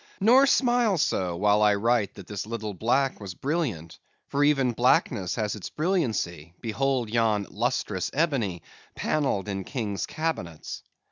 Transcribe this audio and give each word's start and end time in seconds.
Nor 0.19 0.47
smile 0.47 0.97
so, 0.97 1.35
while 1.35 1.61
I 1.61 1.75
write 1.75 2.15
that 2.15 2.25
this 2.25 2.47
little 2.47 2.73
black 2.73 3.19
was 3.19 3.35
brilliant, 3.35 3.99
for 4.29 4.43
even 4.43 4.71
blackness 4.71 5.35
has 5.35 5.53
its 5.55 5.69
brilliancy; 5.69 6.55
behold 6.59 7.11
yon 7.11 7.45
lustrous 7.51 8.09
ebony, 8.11 8.63
panelled 8.95 9.47
in 9.47 9.63
king's 9.63 10.07
cabinets. 10.07 10.81